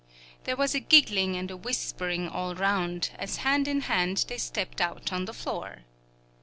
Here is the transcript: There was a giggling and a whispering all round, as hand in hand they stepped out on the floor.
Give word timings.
There 0.45 0.55
was 0.55 0.73
a 0.73 0.79
giggling 0.79 1.35
and 1.35 1.51
a 1.51 1.55
whispering 1.55 2.27
all 2.27 2.55
round, 2.55 3.11
as 3.19 3.35
hand 3.45 3.67
in 3.67 3.81
hand 3.81 4.25
they 4.27 4.39
stepped 4.39 4.81
out 4.81 5.13
on 5.13 5.25
the 5.25 5.31
floor. 5.33 5.83